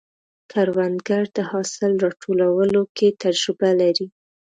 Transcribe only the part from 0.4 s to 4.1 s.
کروندګر د حاصل راټولولو کې تجربه لري